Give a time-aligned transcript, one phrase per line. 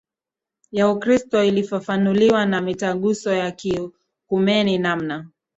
[0.71, 5.27] ya Ukristo ilifafanuliwa na Mitaguso ya kiekumeni namna